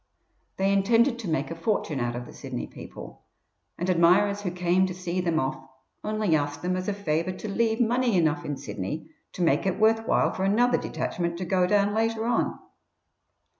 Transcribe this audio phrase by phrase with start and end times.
[0.57, 3.21] They intended to make a fortune out of the Sydney people,
[3.77, 5.63] and admirers who came to see them off
[6.03, 9.77] only asked them as a favour to leave money enough in Sydney to make it
[9.79, 12.57] worth while for another detachment to go down later on.